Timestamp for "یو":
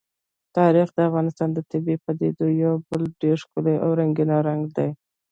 2.63-2.73